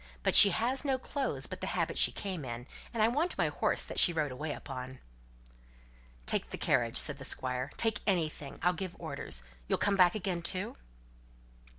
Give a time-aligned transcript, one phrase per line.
[0.23, 3.49] But she has no clothes but the habit she came in, and I want my
[3.49, 4.97] horse that she rode away upon."
[6.25, 7.71] "Take the carriage," said the Squire.
[7.77, 8.57] "Take anything.
[8.63, 9.43] I'll give orders.
[9.67, 10.75] You'll come back again, too?"